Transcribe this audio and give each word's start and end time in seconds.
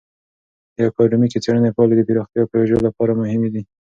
د 0.75 0.77
اکادمیکې 0.89 1.39
څیړنې 1.45 1.71
پایلې 1.77 1.95
د 1.97 2.01
پراختیایي 2.09 2.49
پروژو 2.51 2.85
لپاره 2.87 3.17
مهمې 3.21 3.49
دي. 3.53 3.61